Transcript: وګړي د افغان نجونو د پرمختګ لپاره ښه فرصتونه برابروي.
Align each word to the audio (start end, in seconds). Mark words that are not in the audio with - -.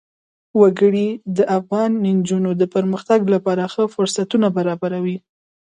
وګړي 0.59 1.07
د 1.37 1.39
افغان 1.57 1.91
نجونو 2.05 2.49
د 2.61 2.63
پرمختګ 2.73 3.19
لپاره 3.33 3.63
ښه 3.73 3.83
فرصتونه 3.95 4.47
برابروي. 4.57 5.17